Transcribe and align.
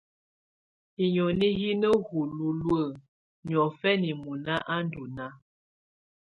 Hinoni 0.97 1.47
hi 1.59 1.69
ná 1.81 1.89
hululuǝ́ 2.07 2.83
niɔ̀fɛna 3.47 4.09
mɔ́ná 4.21 4.53
á 4.73 4.75
ndɔ́ 4.85 5.05
náá. 5.17 5.33